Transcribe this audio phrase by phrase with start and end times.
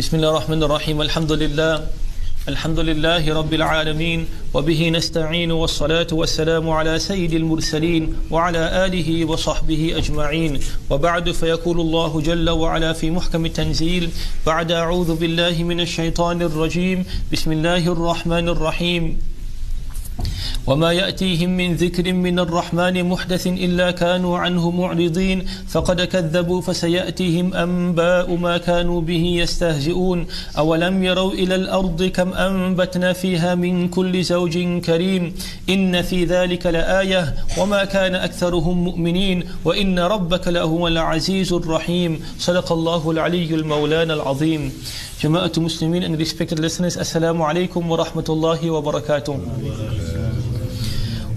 [0.00, 1.02] بسم الله الرحمن الرحيم.
[1.02, 1.86] الحمد لله.
[2.48, 4.26] الحمد لله رب العالمين.
[4.54, 10.60] وبه نستعين والصلاة والسلام على سيد المرسلين وعلى آله وصحبه أجمعين.
[10.90, 14.10] وبعد فيقول الله جل وعلا في محكم التنزيل
[14.46, 17.04] بعد أعوذ بالله من الشيطان الرجيم.
[17.32, 19.18] بسم الله الرحمن الرحيم.
[20.66, 28.36] وما يأتيهم من ذكر من الرحمن محدث إلا كانوا عنه معرضين فقد كذبوا فسيأتيهم أنباء
[28.36, 30.26] ما كانوا به يستهزئون.
[30.58, 35.34] أولم يروا إلى الأرض كم أنبتنا فيها من كل زوج كريم؟
[35.70, 42.20] إن في ذلك لآية وما كان أكثرهم مؤمنين وإن ربك لهو العزيز الرحيم.
[42.38, 44.72] صدق الله العلي المولان العظيم.
[45.22, 49.38] جماعة مسلمين and respected listeners السلام عليكم ورحمة الله وبركاته.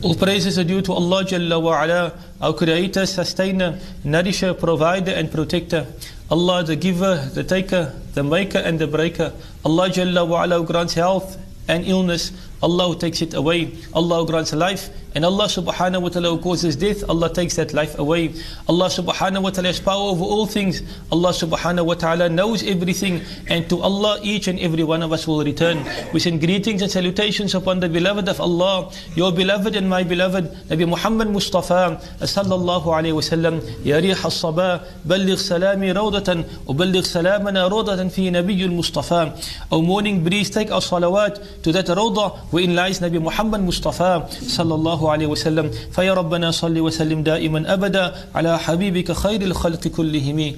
[0.02, 5.30] All praises are due to Allah Jalla wa ala, our creator, sustainer, nourisher, provider and
[5.30, 5.88] protector.
[6.32, 9.34] Allah the giver, the taker, the maker and the breaker.
[9.66, 12.32] Allah Jalla wa ala grants health and illness.
[12.64, 13.76] Allah takes it away.
[13.94, 14.90] Allah grants life.
[15.16, 18.34] And Allah subhanahu wa ta'ala causes death, Allah takes that life away.
[18.68, 20.84] Allah subhanahu wa ta'ala has power over all things.
[21.12, 23.22] Allah subhanahu wa ta'ala knows everything.
[23.48, 25.84] And to Allah each and every one of us will return.
[26.14, 30.46] We send greetings and salutations upon the beloved of Allah, your beloved and my beloved,
[30.70, 33.86] Nabi Muhammad Mustafa, uh, sallallahu alayhi wa sallam.
[33.86, 39.36] Ya rih al-sabah, balligh salami rawdatan, uballigh salamana rawdatan fi Nabi al-Mustafa.
[39.72, 44.99] O morning breeze, take our salawat to that rawdah wherein lies Nabi Muhammad Mustafa, sallallahu
[45.00, 50.54] الله عليه وسلم فيا ربنا صل وسلم دائما أبدا على حبيبك خير الخلق كلهم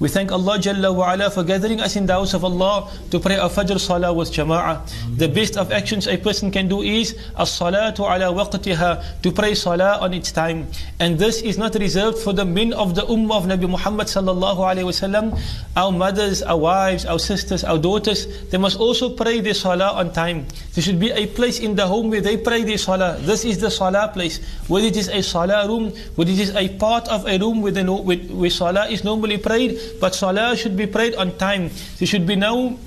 [0.00, 3.20] We thank Allah Jalla wa ala for gathering us in the house of Allah to
[3.20, 4.80] pray our Fajr Salah with Jama'ah.
[5.18, 9.98] The best of actions a person can do is as-salatu ala waqtiha, to pray Salah
[10.00, 10.68] on its time.
[11.00, 14.64] And this is not reserved for the men of the Ummah of Nabi Muhammad sallallahu
[14.64, 15.38] alayhi wasallam.
[15.76, 20.14] Our mothers, our wives, our sisters, our daughters, they must also pray their Salah on
[20.14, 20.46] time.
[20.72, 23.18] There should be a place in the home where they pray their Salah.
[23.20, 24.40] This is the Salah place.
[24.66, 27.72] Whether it is a Salah room, whether it is a part of a room where,
[27.72, 31.70] the, where, where Salah is normally prayed, but salah should be prayed on time.
[31.98, 32.78] There should be no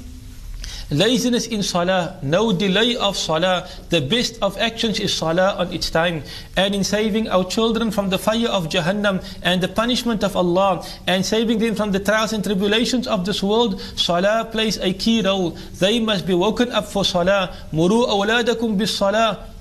[0.90, 3.68] laziness in salah, no delay of salah.
[3.90, 6.24] The best of actions is salah on its time.
[6.56, 10.86] And in saving our children from the fire of Jahannam and the punishment of Allah
[11.08, 15.22] and saving them from the trials and tribulations of this world, salah plays a key
[15.22, 15.52] role.
[15.80, 17.56] They must be woken up for salah.
[17.72, 19.53] Muru awladakum bis salah.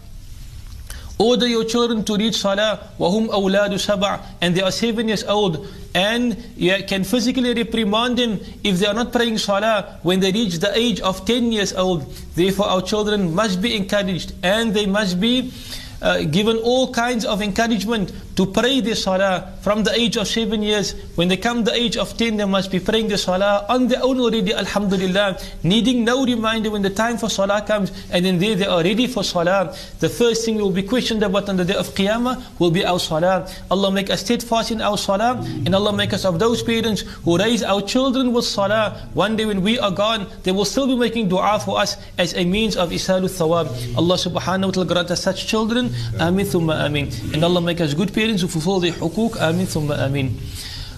[1.23, 5.69] Order your children to read salah, wahum awladu sab'a, and they are seven years old.
[5.95, 10.59] And you can physically reprimand them if they are not praying salah when they reach
[10.59, 12.13] the age of 10 years old.
[12.35, 15.53] Therefore, our children must be encouraged and they must be
[16.03, 20.63] uh, given all kinds of encouragement to pray the salah from the age of seven
[20.63, 20.93] years.
[21.17, 24.03] When they come the age of ten, they must be praying the salah on their
[24.03, 28.55] own already, alhamdulillah, needing no reminder when the time for salah comes, and then there
[28.57, 29.77] they are ready for salah.
[30.01, 32.85] The first thing we will be questioned about on the day of Qiyamah will be
[32.85, 33.49] our salah.
[33.71, 37.39] Allah make us steadfast in our salah, and Allah make us of those parents who
[37.39, 39.09] raise our children with salah.
[39.15, 42.35] One day when we are gone, they will still be making dua for us as
[42.35, 43.69] a means of isalu thawab.
[43.97, 45.92] Allah subhanahu wa ta'ala grant us such children.
[46.20, 47.12] Amin thumma amin.
[47.34, 49.40] And Allah make us good parents parents who fulfill their hukuk.
[49.40, 50.38] Amin thumma amin.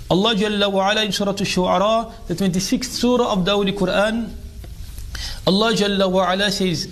[0.10, 4.32] Allah Jalla wa ala in Surah Al-Shu'ara, the 26th surah of the Holy Quran,
[5.46, 6.88] Allah Jalla wa ala says,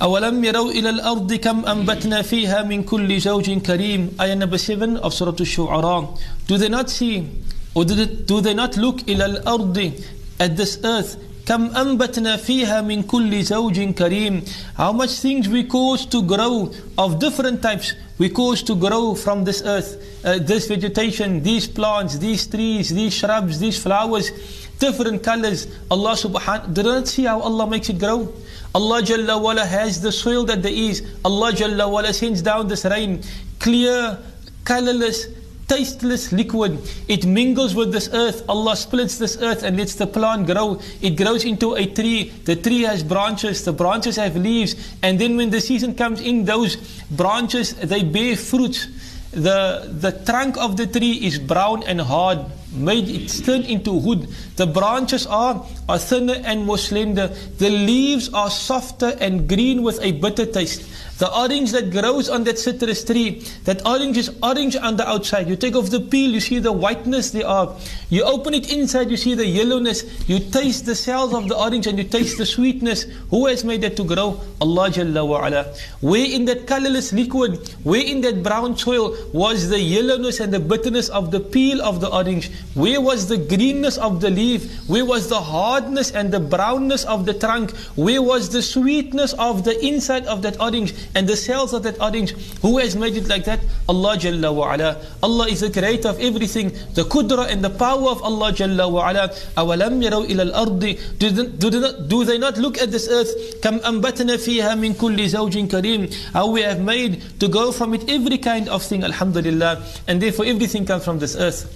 [0.00, 5.14] أولم يروا إلى الأرض كم أنبتنا فيها من كل زوج كريم Ayah number 7 of
[5.14, 7.26] Surah Al-Shu'ara Do they not see
[7.74, 10.02] or do they, do they not look إلى الأرض
[10.38, 14.42] at this earth كم أنبتنا فيها من كل زوج كريم
[14.76, 19.44] How much things we cause to grow of different types we cause to grow from
[19.44, 24.30] this earth uh, this vegetation, these plants, these trees, these shrubs, these flowers
[24.78, 28.32] different colors Allah subhanahu do not see how Allah makes it grow
[28.74, 32.84] Allah Jalla wala has the soil that there is Allah Jalla wala sends down this
[32.84, 33.22] rain
[33.58, 34.18] clear,
[34.64, 35.26] colorless
[35.71, 36.77] tasteless liquid.
[37.07, 38.43] It mingles with this earth.
[38.49, 40.81] Allah splits this earth and lets the plant grow.
[41.01, 42.29] It grows into a tree.
[42.43, 43.63] The tree has branches.
[43.63, 44.75] The branches have leaves.
[45.01, 46.75] And then when the season comes in, those
[47.09, 48.87] branches, they bear fruits.
[49.31, 52.39] The, the trunk of the tree is brown and hard,
[52.71, 54.27] made it turned into wood.
[54.55, 57.27] The branches are, are thinner and more slender.
[57.57, 60.87] The leaves are softer and green with a bitter taste.
[61.21, 65.47] The orange that grows on that citrus tree, that orange is orange on the outside.
[65.47, 67.77] You take off the peel, you see the whiteness thereof.
[68.09, 70.27] You open it inside, you see the yellowness.
[70.27, 73.03] You taste the cells of the orange and you taste the sweetness.
[73.29, 74.41] Who has made that to grow?
[74.59, 75.65] Allah Jalla wa ala.
[75.99, 80.59] Where in that colorless liquid, where in that brown soil was the yellowness and the
[80.59, 82.49] bitterness of the peel of the orange?
[82.74, 84.88] Where was the greenness of the leaf?
[84.88, 87.74] Where was the hardness and the brownness of the trunk?
[87.96, 92.00] Where was the sweetness of the inside of that orange and the cells of that
[92.00, 92.32] orange?
[92.62, 93.60] Who has made it like that?
[93.88, 94.96] Allah Jalla wa ala.
[95.22, 96.70] Allah is the creator of everything.
[96.94, 99.28] The kudra and the power of Allah Jalla wa ala.
[99.56, 103.08] أَوَلَمْ يَرَوْا إِلَى الْأَرْضِ do they, do, they not, do they not look at this
[103.08, 103.60] earth?
[103.60, 108.08] كَمْ أَنْبَتْنَا فِيهَا مِنْ كُلِّ زَوْجٍ كَرِيمٍ How we have made to go from it
[108.08, 109.82] every kind of thing, Alhamdulillah.
[110.06, 111.72] And therefore everything comes from this earth.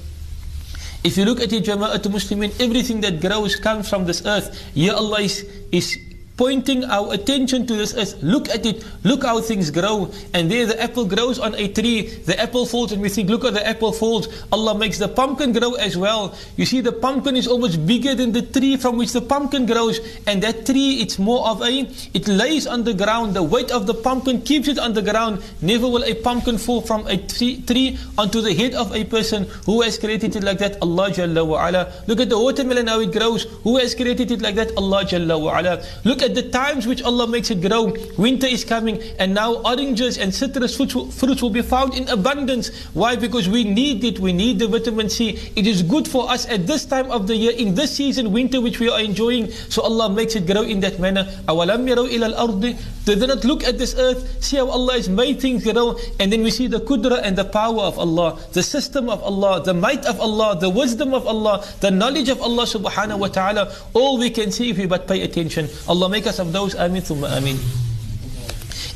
[1.06, 4.50] If you look at it, Jama'atul Muslimin, everything that grows comes from this earth.
[4.74, 6.00] Here Allah is, is
[6.38, 8.22] pointing our attention to this earth.
[8.22, 8.84] Look at it.
[9.04, 10.12] Look how things grow.
[10.34, 12.08] And there the apple grows on a tree.
[12.26, 14.28] The apple falls and we think, look at the apple falls.
[14.52, 16.36] Allah makes the pumpkin grow as well.
[16.58, 20.00] You see the pumpkin is almost bigger than the tree from which the pumpkin grows.
[20.28, 23.36] And that tree, it's more of a, it lays on the ground.
[23.36, 25.42] The weight of the pumpkin keeps it on the ground.
[25.62, 29.46] Never will a pumpkin fall from a tree, tree onto the head of a person.
[29.66, 30.82] Who has created it like that?
[30.82, 31.92] Allah Jalla wa ala.
[32.08, 33.44] Look at the watermelon how it grows.
[33.64, 34.76] Who has created it like that?
[34.78, 35.84] Allah Jalla wa ala.
[36.04, 37.95] Look at the times which Allah makes it grow.
[38.17, 42.09] Winter is coming and now oranges and citrus fruits will, fruits will be found in
[42.09, 42.71] abundance.
[42.95, 43.17] Why?
[43.17, 44.19] Because we need it.
[44.19, 45.39] We need the vitamin C.
[45.57, 48.61] It is good for us at this time of the year, in this season, winter,
[48.61, 49.51] which we are enjoying.
[49.51, 51.25] So Allah makes it grow in that manner.
[51.49, 55.09] أَوَلَمْ يَرَوْا إِلَى الْأَرْضِ Do they not look at this earth, see how Allah has
[55.09, 58.63] made things grow, and then we see the kudra and the power of Allah, the
[58.63, 62.65] system of Allah, the might of Allah, the wisdom of Allah, the knowledge of Allah
[62.65, 63.73] subhanahu wa ta'ala.
[63.95, 65.69] All we can see if we but pay attention.
[65.89, 66.75] Allah make us of those.
[66.75, 67.59] Amin thumma amin.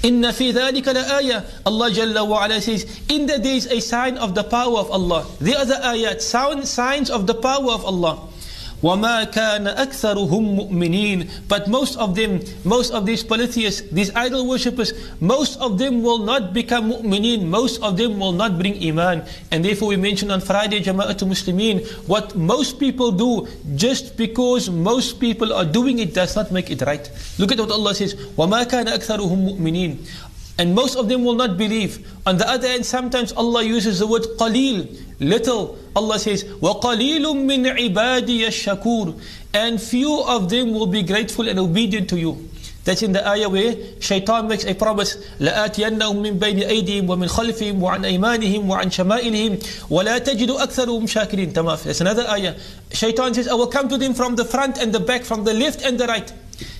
[0.04, 4.19] إن في ذلك لآية Allah Jalla wa ala says in that there is a sign
[4.19, 8.20] of the power of Allah the other ayat sound signs of the power of Allah
[8.81, 14.93] وَمَا كَانَ أَكْثَرُهُم مُؤْمِنِينَ But most of them, most of these polytheists, these idol worshippers,
[15.19, 19.25] most of them will not become mu'mineen, most of them will not bring iman.
[19.51, 25.19] And therefore we mentioned on Friday, Jama'atul Muslimin, what most people do, just because most
[25.19, 27.03] people are doing it, does not make it right.
[27.37, 30.27] Look at what Allah says, وَمَا كَانَ أَكْثَرُهُم مُؤْمِنِينَ
[30.59, 32.05] and most of them will not believe.
[32.27, 35.78] On the other hand, sometimes Allah uses the word qalil, little.
[35.94, 39.20] Allah says, وَقَلِيلٌ مِّنْ عِبَادِيَ الشَّكُورِ
[39.54, 42.48] And few of them will be grateful and obedient to you.
[42.84, 47.82] That's in the ayah where shaitan makes a promise لآتينهم من بين أيديهم ومن خلفهم
[47.82, 49.58] وعن أيمانهم وعن شمائلهم
[49.90, 52.54] ولا تجد أكثرهم شاكرين تمام That's another ayah
[52.92, 55.54] Shaitan says I will come to them from the front and the back from the
[55.54, 56.31] left and the right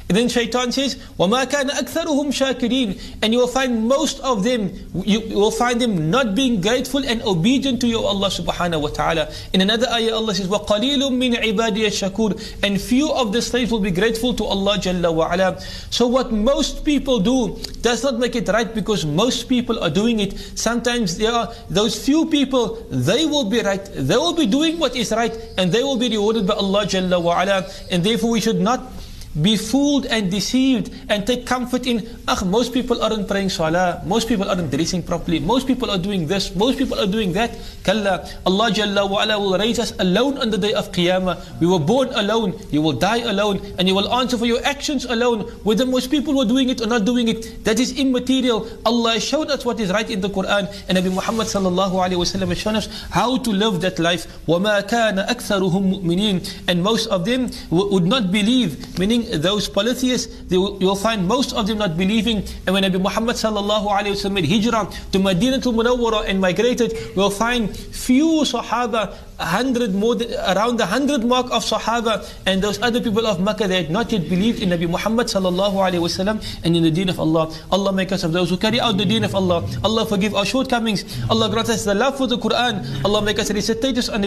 [0.09, 4.71] and then shaitan says, وَمَا كَانَ أَكْثَرُهُمْ شَاكِرِينَ And you will find most of them,
[5.03, 9.33] you will find them not being grateful and obedient to you, Allah subhanahu wa ta'ala.
[9.55, 13.81] In another ayah, Allah says, وَقَلِيلٌ مِّنْ عِبَادِيَ الشَّكُورِ And few of the slaves will
[13.81, 15.59] be grateful to Allah Jalla wa ala.
[15.89, 20.21] So what most people do does not make it right because most people are doing
[20.21, 20.39] it.
[20.55, 23.85] Sometimes there are those few people, they will be right.
[23.95, 27.23] They will be doing what is right and they will be rewarded by Allah Jalla
[27.23, 27.67] wa ala.
[27.91, 28.93] And therefore we should not
[29.38, 34.28] be fooled and deceived and take comfort in, ah, most people aren't praying salah, most
[34.28, 37.54] people aren't dressing properly, most people are doing this, most people are doing that.
[37.84, 41.60] Kalla, Allah Jalla wa ala will raise us alone on the day of Qiyamah.
[41.62, 45.06] We were born alone, you will die alone, and you will answer for your actions
[45.06, 47.64] alone, whether most people were doing it or not doing it.
[47.66, 48.68] That is immaterial.
[48.86, 52.26] Allah showed us what is right in the Quran, and Nabi Muhammad sallallahu alayhi wa
[52.26, 54.26] sallam shown us how to live that life.
[54.48, 60.78] وَمَا كَانَ أَكْثَرُهُم مُؤْمِنِينَ And most of them would not believe, meaning those polytheists, will,
[60.80, 62.44] you will find most of them not believing.
[62.66, 66.40] And when Nabi Muhammad sallallahu alayhi wa sallam made hijrah to Medina to Munawwara and
[66.42, 72.61] migrated, we'll find few Sahaba, hundred more than, around the hundred mark of Sahaba, and
[72.61, 76.02] those other people of Makkah they had not yet believed in Nabi Muhammad sallallahu alayhi
[76.02, 77.54] wa sallam and in the deen of Allah.
[77.71, 79.68] Allah make us of those who carry out the deen of Allah.
[79.83, 81.06] Allah forgive our shortcomings.
[81.30, 83.04] Allah grant us the love for the Quran.
[83.06, 84.26] Allah make us recitators and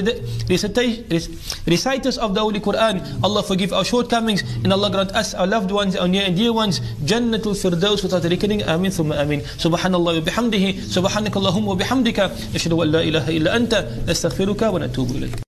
[1.67, 3.03] reciters of the Holy Quran.
[3.23, 6.53] Allah forgive our shortcomings and Allah grant us, our loved ones, our near and dear
[6.53, 8.63] ones, Jannatul Firdaus without reckoning.
[8.65, 9.41] Amin thumma amin.
[9.41, 10.75] Subhanallah wa bihamdihi.
[10.91, 12.29] Subhanakallahumma wa bihamdika.
[12.53, 13.83] Nashhadu an la ilaha illa anta.
[14.05, 15.33] Nastaghfiruka wa natubu.